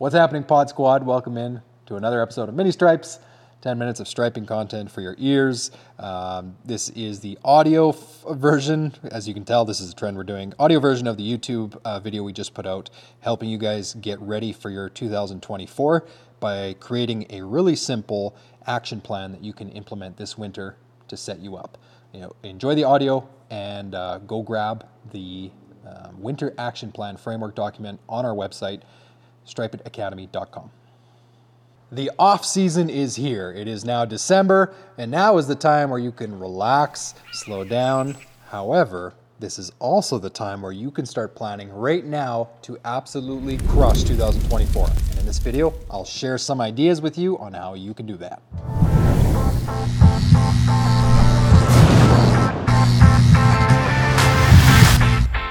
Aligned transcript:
What's 0.00 0.14
happening, 0.14 0.44
Pod 0.44 0.70
Squad? 0.70 1.04
Welcome 1.04 1.36
in 1.36 1.60
to 1.84 1.96
another 1.96 2.22
episode 2.22 2.48
of 2.48 2.54
Mini 2.54 2.72
Stripes. 2.72 3.18
10 3.60 3.76
minutes 3.76 4.00
of 4.00 4.08
striping 4.08 4.46
content 4.46 4.90
for 4.90 5.02
your 5.02 5.14
ears. 5.18 5.72
Um, 5.98 6.56
this 6.64 6.88
is 6.88 7.20
the 7.20 7.36
audio 7.44 7.90
f- 7.90 8.24
version. 8.30 8.94
As 9.10 9.28
you 9.28 9.34
can 9.34 9.44
tell, 9.44 9.66
this 9.66 9.78
is 9.78 9.92
a 9.92 9.94
trend 9.94 10.16
we're 10.16 10.24
doing. 10.24 10.54
Audio 10.58 10.80
version 10.80 11.06
of 11.06 11.18
the 11.18 11.22
YouTube 11.22 11.78
uh, 11.84 12.00
video 12.00 12.22
we 12.22 12.32
just 12.32 12.54
put 12.54 12.64
out, 12.64 12.88
helping 13.20 13.50
you 13.50 13.58
guys 13.58 13.92
get 13.92 14.18
ready 14.22 14.54
for 14.54 14.70
your 14.70 14.88
2024 14.88 16.06
by 16.40 16.74
creating 16.80 17.26
a 17.28 17.42
really 17.42 17.76
simple 17.76 18.34
action 18.66 19.02
plan 19.02 19.32
that 19.32 19.44
you 19.44 19.52
can 19.52 19.68
implement 19.68 20.16
this 20.16 20.38
winter 20.38 20.76
to 21.08 21.16
set 21.18 21.40
you 21.40 21.56
up. 21.56 21.76
You 22.14 22.22
know, 22.22 22.32
enjoy 22.42 22.74
the 22.74 22.84
audio 22.84 23.28
and 23.50 23.94
uh, 23.94 24.16
go 24.20 24.40
grab 24.40 24.86
the 25.12 25.50
um, 25.86 26.22
winter 26.22 26.54
action 26.56 26.90
plan 26.90 27.18
framework 27.18 27.54
document 27.54 28.00
on 28.08 28.24
our 28.24 28.34
website, 28.34 28.80
stripeitacademy.com. 29.54 30.70
The 31.92 32.10
off 32.18 32.44
season 32.44 32.88
is 32.88 33.16
here. 33.16 33.52
It 33.52 33.66
is 33.66 33.84
now 33.84 34.04
December, 34.04 34.72
and 34.96 35.10
now 35.10 35.38
is 35.38 35.48
the 35.48 35.56
time 35.56 35.90
where 35.90 35.98
you 35.98 36.12
can 36.12 36.38
relax, 36.38 37.14
slow 37.32 37.64
down. 37.64 38.16
However, 38.48 39.14
this 39.40 39.58
is 39.58 39.72
also 39.80 40.18
the 40.18 40.30
time 40.30 40.62
where 40.62 40.70
you 40.70 40.90
can 40.90 41.04
start 41.04 41.34
planning 41.34 41.72
right 41.72 42.04
now 42.04 42.50
to 42.62 42.78
absolutely 42.84 43.58
crush 43.68 44.04
2024. 44.04 44.86
And 44.86 45.18
in 45.18 45.26
this 45.26 45.38
video, 45.38 45.74
I'll 45.90 46.04
share 46.04 46.38
some 46.38 46.60
ideas 46.60 47.00
with 47.00 47.18
you 47.18 47.38
on 47.38 47.54
how 47.54 47.74
you 47.74 47.94
can 47.94 48.06
do 48.06 48.16
that. 48.18 48.42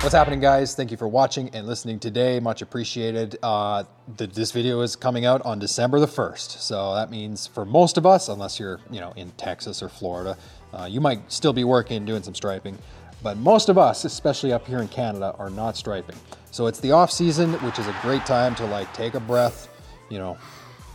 What's 0.01 0.15
happening, 0.15 0.39
guys? 0.39 0.75
Thank 0.75 0.91
you 0.91 0.97
for 0.97 1.09
watching 1.09 1.49
and 1.49 1.67
listening 1.67 1.99
today. 1.99 2.39
Much 2.39 2.61
appreciated. 2.61 3.37
Uh, 3.43 3.83
the, 4.15 4.27
this 4.27 4.53
video 4.53 4.79
is 4.79 4.95
coming 4.95 5.25
out 5.25 5.41
on 5.41 5.59
December 5.59 5.99
the 5.99 6.07
1st. 6.07 6.61
So 6.61 6.95
that 6.95 7.11
means 7.11 7.47
for 7.47 7.65
most 7.65 7.97
of 7.97 8.05
us, 8.05 8.29
unless 8.29 8.61
you're 8.61 8.79
you 8.89 9.01
know 9.01 9.11
in 9.17 9.29
Texas 9.31 9.83
or 9.83 9.89
Florida, 9.89 10.37
uh, 10.73 10.87
you 10.89 11.01
might 11.01 11.29
still 11.29 11.51
be 11.51 11.65
working 11.65 12.05
doing 12.05 12.23
some 12.23 12.33
striping. 12.33 12.77
But 13.21 13.35
most 13.35 13.67
of 13.67 13.77
us, 13.77 14.05
especially 14.05 14.53
up 14.53 14.65
here 14.65 14.79
in 14.79 14.87
Canada, 14.87 15.35
are 15.37 15.49
not 15.49 15.75
striping. 15.75 16.15
So 16.51 16.67
it's 16.67 16.79
the 16.79 16.93
off 16.93 17.11
season, 17.11 17.51
which 17.55 17.77
is 17.77 17.85
a 17.85 17.95
great 18.01 18.25
time 18.25 18.55
to 18.55 18.65
like 18.67 18.91
take 18.93 19.15
a 19.15 19.19
breath, 19.19 19.67
you 20.09 20.17
know, 20.17 20.37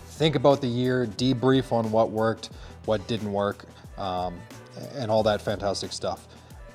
think 0.06 0.34
about 0.34 0.62
the 0.62 0.66
year, 0.66 1.06
debrief 1.06 1.72
on 1.72 1.92
what 1.92 2.11
worked, 2.11 2.48
what 2.86 3.06
didn't 3.06 3.30
work, 3.30 3.66
um, 3.98 4.41
and 4.94 5.11
all 5.11 5.22
that 5.24 5.42
fantastic 5.42 5.92
stuff. 5.92 6.27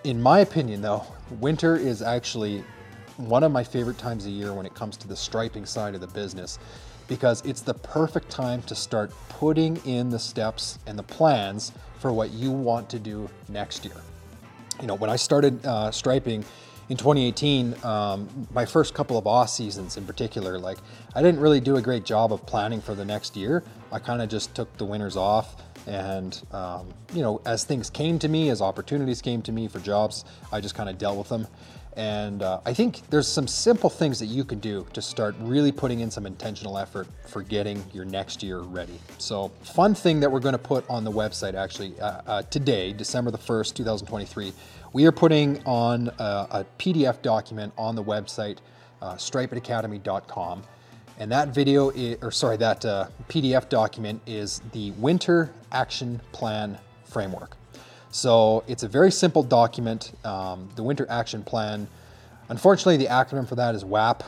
In 0.06 0.22
my 0.22 0.40
opinion, 0.40 0.82
though, 0.82 1.06
winter 1.42 1.76
is 1.76 2.02
actually 2.02 2.64
one 3.18 3.44
of 3.44 3.52
my 3.52 3.66
favorite 3.66 3.98
times 3.98 4.26
of 4.26 4.32
year 4.32 4.54
when 4.54 4.66
it 4.66 4.74
comes 4.74 4.96
to 4.96 5.10
the 5.10 5.16
striping 5.16 5.66
side 5.66 5.94
of 5.94 6.00
the 6.00 6.08
business 6.08 6.58
because 7.10 7.42
it's 7.42 7.60
the 7.60 7.74
perfect 7.74 8.30
time 8.30 8.62
to 8.62 8.76
start 8.76 9.12
putting 9.28 9.76
in 9.86 10.10
the 10.10 10.20
steps 10.20 10.80
and 10.88 10.98
the 10.98 11.04
plans 11.04 11.74
for 11.98 12.14
what 12.14 12.32
you 12.32 12.50
want 12.50 12.90
to 12.90 12.98
do 12.98 13.30
next 13.50 13.84
year. 13.84 13.96
You 14.80 14.88
know, 14.88 14.96
when 14.96 15.10
I 15.10 15.18
started 15.18 15.66
uh, 15.66 15.92
striping 15.92 16.46
in 16.88 16.96
2018, 16.96 17.84
um, 17.84 18.48
my 18.54 18.66
first 18.66 18.94
couple 18.94 19.18
of 19.18 19.28
off 19.28 19.50
seasons 19.50 19.98
in 19.98 20.06
particular, 20.06 20.58
like 20.58 20.78
I 21.14 21.22
didn't 21.22 21.42
really 21.42 21.60
do 21.60 21.76
a 21.76 21.82
great 21.82 22.06
job 22.06 22.32
of 22.32 22.46
planning 22.46 22.80
for 22.80 22.96
the 22.96 23.04
next 23.04 23.36
year. 23.36 23.64
I 23.92 24.00
kind 24.00 24.22
of 24.22 24.30
just 24.30 24.56
took 24.56 24.76
the 24.78 24.86
winters 24.86 25.18
off 25.18 25.62
and, 25.88 26.42
um, 26.52 26.88
you 27.14 27.22
know, 27.22 27.42
as 27.46 27.64
things 27.64 27.90
came 27.90 28.20
to 28.20 28.28
me, 28.28 28.50
as 28.50 28.62
opportunities 28.62 29.22
came 29.22 29.42
to 29.44 29.52
me 29.52 29.68
for 29.68 29.80
jobs, 29.80 30.26
I 30.52 30.62
just 30.62 30.76
kind 30.76 30.90
of 30.90 30.98
dealt 30.98 31.18
with 31.18 31.30
them. 31.30 31.48
And 31.96 32.44
uh, 32.44 32.62
I 32.66 32.74
think 32.74 33.02
there's 33.10 33.28
some 33.28 33.48
simple 33.48 33.90
things 33.90 34.20
that 34.20 34.28
you 34.28 34.46
can 34.46 34.60
do 34.60 34.86
to 34.94 35.02
start 35.02 35.36
really 35.40 35.72
putting 35.72 36.00
in 36.00 36.10
some 36.10 36.26
intentional 36.26 36.78
effort 36.78 37.08
for 37.28 37.42
getting 37.42 37.84
your 37.92 38.06
next 38.06 38.42
year 38.42 38.60
ready. 38.60 39.00
So, 39.18 39.50
fun 39.64 39.96
thing 39.96 40.20
that 40.22 40.32
we're 40.32 40.40
going 40.40 40.54
to 40.54 40.58
put 40.60 40.90
on 40.90 41.04
the 41.04 41.12
website 41.12 41.56
actually 41.56 42.00
uh, 42.00 42.22
uh, 42.26 42.42
today, 42.44 42.94
December 42.94 43.32
the 43.32 43.38
1st, 43.38 43.74
2023, 43.74 44.54
we 44.94 45.06
are 45.08 45.12
putting 45.12 45.62
on 45.66 46.10
a, 46.20 46.48
a 46.52 46.66
PDF 46.78 47.22
document 47.22 47.74
on 47.78 47.96
the 47.96 48.04
website, 48.04 48.60
uh, 49.02 49.16
stripeitacademy.com. 49.16 50.64
And 51.20 51.30
that 51.34 51.50
video, 51.50 51.90
is, 51.90 52.18
or 52.22 52.32
sorry, 52.32 52.56
that 52.58 52.86
uh, 52.86 53.08
PDF 53.28 53.68
document 53.68 54.22
is 54.26 54.62
the 54.72 54.92
Winter 54.92 55.52
Action 55.74 56.22
Plan 56.32 56.78
Framework. 57.04 57.58
So 58.10 58.64
it's 58.68 58.84
a 58.84 58.88
very 58.88 59.12
simple 59.12 59.44
document. 59.44 60.14
Um, 60.24 60.70
the 60.78 60.84
Winter 60.84 61.06
Action 61.10 61.44
Plan. 61.44 61.90
Unfortunately, 62.48 62.96
the 62.96 63.08
acronym 63.08 63.48
for 63.48 63.56
that 63.56 63.76
is 63.76 63.84
WAP. 63.84 64.24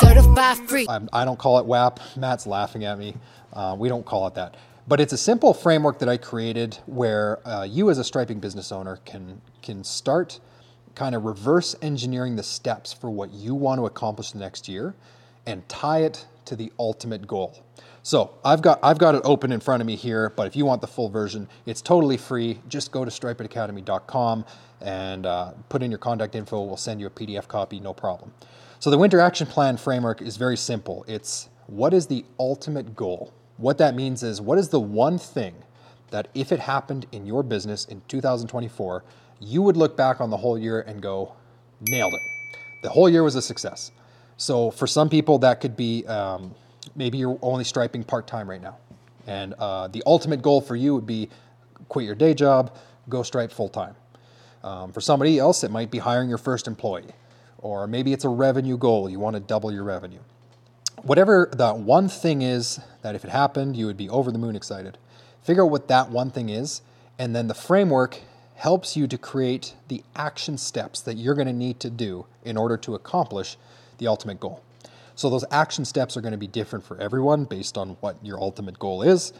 certified 0.00 0.68
free. 0.68 0.86
I'm, 0.86 1.08
I 1.14 1.24
do 1.24 1.30
not 1.30 1.38
call 1.38 1.58
it 1.58 1.64
WAP. 1.64 1.98
Matt's 2.14 2.46
laughing 2.46 2.84
at 2.84 2.98
me. 2.98 3.16
Uh, 3.54 3.74
we 3.78 3.88
don't 3.88 4.04
call 4.04 4.26
it 4.26 4.34
that. 4.34 4.58
But 4.86 5.00
it's 5.00 5.14
a 5.14 5.18
simple 5.18 5.54
framework 5.54 5.98
that 6.00 6.10
I 6.10 6.18
created 6.18 6.78
where 6.86 7.46
uh, 7.48 7.62
you, 7.62 7.88
as 7.88 7.96
a 7.96 8.04
striping 8.04 8.38
business 8.38 8.70
owner, 8.70 8.98
can 9.04 9.40
can 9.62 9.82
start 9.82 10.40
kind 10.94 11.14
of 11.14 11.24
reverse 11.24 11.74
engineering 11.80 12.36
the 12.36 12.42
steps 12.42 12.92
for 12.92 13.10
what 13.10 13.32
you 13.32 13.54
want 13.54 13.78
to 13.78 13.86
accomplish 13.86 14.32
the 14.32 14.38
next 14.38 14.68
year 14.68 14.94
and 15.50 15.68
tie 15.68 16.02
it 16.02 16.26
to 16.44 16.56
the 16.56 16.72
ultimate 16.78 17.26
goal. 17.26 17.62
So 18.02 18.38
I've 18.44 18.62
got 18.62 18.78
I've 18.82 18.98
got 18.98 19.14
it 19.14 19.22
open 19.24 19.52
in 19.52 19.60
front 19.60 19.82
of 19.82 19.86
me 19.86 19.96
here, 19.96 20.30
but 20.30 20.46
if 20.46 20.56
you 20.56 20.64
want 20.64 20.80
the 20.80 20.86
full 20.86 21.10
version, 21.10 21.48
it's 21.66 21.82
totally 21.82 22.16
free. 22.16 22.60
Just 22.68 22.92
go 22.92 23.04
to 23.04 23.10
stripeitacademy.com 23.10 24.46
and 24.80 25.26
uh, 25.26 25.52
put 25.68 25.82
in 25.82 25.90
your 25.90 25.98
contact 25.98 26.34
info. 26.34 26.62
We'll 26.62 26.78
send 26.78 27.00
you 27.00 27.06
a 27.06 27.10
PDF 27.10 27.46
copy, 27.46 27.78
no 27.80 27.92
problem. 27.92 28.32
So 28.78 28.90
the 28.90 28.96
Winter 28.96 29.20
Action 29.20 29.46
Plan 29.46 29.76
framework 29.76 30.22
is 30.22 30.38
very 30.38 30.56
simple. 30.56 31.04
It's 31.06 31.50
what 31.66 31.92
is 31.92 32.06
the 32.06 32.24
ultimate 32.38 32.96
goal? 32.96 33.32
What 33.58 33.76
that 33.78 33.94
means 33.94 34.22
is 34.22 34.40
what 34.40 34.58
is 34.58 34.70
the 34.70 34.80
one 34.80 35.18
thing 35.18 35.54
that 36.10 36.28
if 36.34 36.52
it 36.52 36.60
happened 36.60 37.06
in 37.12 37.26
your 37.26 37.42
business 37.42 37.84
in 37.84 38.00
2024, 38.08 39.04
you 39.40 39.62
would 39.62 39.76
look 39.76 39.96
back 39.96 40.20
on 40.20 40.30
the 40.30 40.38
whole 40.38 40.58
year 40.58 40.80
and 40.80 41.02
go, 41.02 41.34
nailed 41.80 42.14
it. 42.14 42.20
The 42.82 42.88
whole 42.88 43.08
year 43.08 43.22
was 43.22 43.34
a 43.34 43.42
success. 43.42 43.92
So 44.40 44.70
for 44.70 44.86
some 44.86 45.10
people, 45.10 45.38
that 45.40 45.60
could 45.60 45.76
be 45.76 46.06
um, 46.06 46.54
maybe 46.96 47.18
you're 47.18 47.38
only 47.42 47.62
striping 47.62 48.02
part 48.02 48.26
time 48.26 48.48
right 48.48 48.62
now. 48.62 48.78
And 49.26 49.52
uh, 49.58 49.88
the 49.88 50.02
ultimate 50.06 50.40
goal 50.40 50.62
for 50.62 50.74
you 50.74 50.94
would 50.94 51.06
be 51.06 51.28
quit 51.90 52.06
your 52.06 52.14
day 52.14 52.32
job, 52.32 52.74
go 53.10 53.22
stripe 53.22 53.52
full 53.52 53.68
time. 53.68 53.94
Um, 54.64 54.92
for 54.92 55.02
somebody 55.02 55.38
else, 55.38 55.62
it 55.62 55.70
might 55.70 55.90
be 55.90 55.98
hiring 55.98 56.30
your 56.30 56.38
first 56.38 56.66
employee, 56.66 57.12
or 57.58 57.86
maybe 57.86 58.14
it's 58.14 58.24
a 58.24 58.30
revenue 58.30 58.78
goal. 58.78 59.10
You 59.10 59.20
want 59.20 59.34
to 59.34 59.40
double 59.40 59.70
your 59.70 59.84
revenue. 59.84 60.20
Whatever 61.02 61.50
that 61.52 61.76
one 61.76 62.08
thing 62.08 62.40
is 62.40 62.80
that 63.02 63.14
if 63.14 63.24
it 63.24 63.30
happened, 63.30 63.76
you 63.76 63.84
would 63.84 63.98
be 63.98 64.08
over 64.08 64.32
the 64.32 64.38
moon 64.38 64.56
excited. 64.56 64.96
Figure 65.42 65.64
out 65.64 65.70
what 65.70 65.88
that 65.88 66.08
one 66.08 66.30
thing 66.30 66.48
is, 66.48 66.80
and 67.18 67.36
then 67.36 67.46
the 67.46 67.54
framework 67.54 68.20
helps 68.54 68.96
you 68.96 69.06
to 69.06 69.18
create 69.18 69.74
the 69.88 70.02
action 70.16 70.56
steps 70.56 71.02
that 71.02 71.18
you're 71.18 71.34
going 71.34 71.46
to 71.46 71.52
need 71.52 71.78
to 71.80 71.90
do 71.90 72.24
in 72.42 72.56
order 72.56 72.78
to 72.78 72.94
accomplish 72.94 73.58
the 74.00 74.08
ultimate 74.08 74.40
goal. 74.40 74.64
So 75.14 75.30
those 75.30 75.44
action 75.52 75.84
steps 75.84 76.16
are 76.16 76.20
going 76.20 76.32
to 76.32 76.38
be 76.38 76.46
different 76.46 76.84
for 76.84 76.98
everyone 76.98 77.44
based 77.44 77.78
on 77.78 77.90
what 78.00 78.16
your 78.24 78.40
ultimate 78.40 78.78
goal 78.78 79.02
is. 79.02 79.32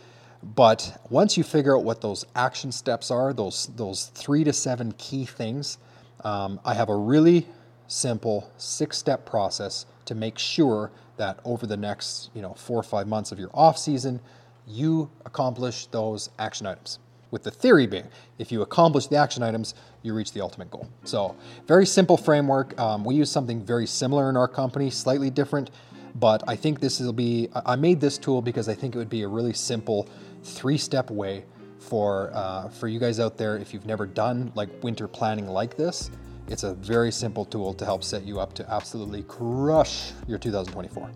But 0.42 1.00
once 1.10 1.36
you 1.36 1.42
figure 1.42 1.76
out 1.76 1.84
what 1.84 2.00
those 2.00 2.24
action 2.36 2.70
steps 2.70 3.10
are, 3.10 3.32
those 3.32 3.68
those 3.76 4.06
three 4.14 4.44
to 4.44 4.52
seven 4.52 4.92
key 4.98 5.24
things, 5.24 5.78
um, 6.22 6.60
I 6.64 6.74
have 6.74 6.88
a 6.88 6.96
really 6.96 7.46
simple 7.88 8.50
six-step 8.56 9.26
process 9.26 9.86
to 10.04 10.14
make 10.14 10.38
sure 10.38 10.92
that 11.16 11.40
over 11.44 11.66
the 11.66 11.76
next 11.76 12.30
you 12.34 12.40
know 12.40 12.54
four 12.54 12.78
or 12.78 12.82
five 12.82 13.08
months 13.08 13.32
of 13.32 13.38
your 13.38 13.50
off 13.52 13.76
season, 13.76 14.20
you 14.66 15.10
accomplish 15.26 15.86
those 15.86 16.30
action 16.38 16.66
items 16.66 16.98
with 17.30 17.42
the 17.42 17.50
theory 17.50 17.86
being 17.86 18.08
if 18.38 18.50
you 18.50 18.62
accomplish 18.62 19.06
the 19.06 19.16
action 19.16 19.42
items, 19.42 19.74
you 20.02 20.14
reach 20.14 20.32
the 20.32 20.40
ultimate 20.40 20.70
goal. 20.70 20.88
So, 21.04 21.36
very 21.66 21.86
simple 21.86 22.16
framework. 22.16 22.78
Um, 22.80 23.04
we 23.04 23.14
use 23.14 23.30
something 23.30 23.64
very 23.64 23.86
similar 23.86 24.30
in 24.30 24.36
our 24.36 24.48
company, 24.48 24.90
slightly 24.90 25.30
different, 25.30 25.70
but 26.14 26.42
I 26.48 26.56
think 26.56 26.80
this 26.80 27.00
will 27.00 27.12
be, 27.12 27.48
I 27.54 27.76
made 27.76 28.00
this 28.00 28.18
tool 28.18 28.42
because 28.42 28.68
I 28.68 28.74
think 28.74 28.94
it 28.94 28.98
would 28.98 29.10
be 29.10 29.22
a 29.22 29.28
really 29.28 29.52
simple 29.52 30.08
three 30.42 30.78
step 30.78 31.10
way 31.10 31.44
for, 31.78 32.30
uh, 32.34 32.68
for 32.68 32.88
you 32.88 32.98
guys 32.98 33.20
out 33.20 33.36
there 33.36 33.56
if 33.56 33.72
you've 33.72 33.86
never 33.86 34.06
done 34.06 34.52
like 34.54 34.68
winter 34.82 35.08
planning 35.08 35.46
like 35.46 35.76
this. 35.76 36.10
It's 36.48 36.64
a 36.64 36.74
very 36.74 37.12
simple 37.12 37.44
tool 37.44 37.72
to 37.74 37.84
help 37.84 38.02
set 38.02 38.24
you 38.24 38.40
up 38.40 38.54
to 38.54 38.68
absolutely 38.70 39.22
crush 39.22 40.12
your 40.26 40.38
2024. 40.38 41.10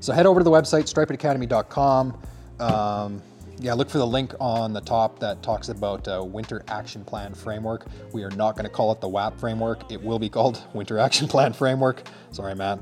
So 0.00 0.12
head 0.12 0.26
over 0.26 0.40
to 0.40 0.44
the 0.44 0.50
website, 0.50 0.84
stripeitacademy.com. 0.84 2.18
Um, 2.60 3.22
yeah, 3.58 3.74
look 3.74 3.88
for 3.88 3.98
the 3.98 4.06
link 4.06 4.34
on 4.40 4.72
the 4.72 4.80
top 4.80 5.18
that 5.18 5.42
talks 5.42 5.68
about 5.68 6.06
uh, 6.08 6.22
Winter 6.22 6.62
Action 6.68 7.04
Plan 7.04 7.34
Framework. 7.34 7.86
We 8.12 8.22
are 8.22 8.30
not 8.30 8.54
going 8.54 8.64
to 8.64 8.70
call 8.70 8.92
it 8.92 9.00
the 9.00 9.08
WAP 9.08 9.38
framework. 9.38 9.90
It 9.90 10.02
will 10.02 10.18
be 10.18 10.28
called 10.28 10.62
Winter 10.74 10.98
Action 10.98 11.28
Plan 11.28 11.52
Framework. 11.52 12.02
Sorry, 12.32 12.54
Matt. 12.54 12.78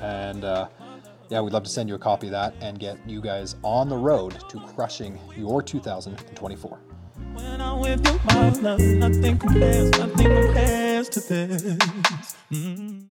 And 0.00 0.44
uh, 0.44 0.68
yeah, 1.28 1.40
we'd 1.40 1.52
love 1.52 1.64
to 1.64 1.70
send 1.70 1.88
you 1.88 1.94
a 1.94 1.98
copy 1.98 2.28
of 2.28 2.32
that 2.32 2.54
and 2.60 2.78
get 2.78 2.98
you 3.06 3.20
guys 3.20 3.56
on 3.62 3.88
the 3.88 3.96
road 3.96 4.38
to 4.48 4.60
crushing 4.60 5.18
your 5.36 5.62
2024. 5.62 6.78
When 7.34 7.60
I'm 7.60 7.80
with 7.80 8.02
nothing 8.02 9.38
compares, 9.38 9.90
nothing 9.92 10.26
compares 10.26 11.08
to 11.10 11.20
this. 11.20 11.62
Mm-hmm. 12.50 13.02